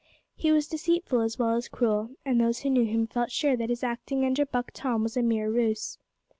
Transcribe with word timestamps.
He 0.35 0.51
was 0.51 0.67
deceitful 0.67 1.19
as 1.21 1.37
well 1.37 1.51
as 1.53 1.67
cruel, 1.67 2.09
and 2.25 2.41
those 2.41 2.61
who 2.61 2.71
knew 2.71 2.85
him 2.87 3.05
best 3.05 3.13
felt 3.13 3.31
sure 3.31 3.55
that 3.55 3.69
his 3.69 3.83
acting 3.83 4.25
under 4.25 4.47
Buck 4.47 4.71
Tom 4.73 5.03
was 5.03 5.15
a 5.15 5.21
mere 5.21 5.51
ruse. 5.51 5.99